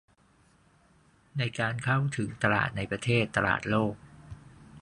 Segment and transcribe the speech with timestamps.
[1.37, 3.95] ในการเข้าถึงตลาดในประเทศ ตลาดโลก